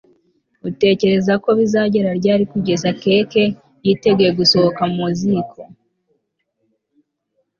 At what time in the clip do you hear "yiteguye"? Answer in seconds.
3.85-4.31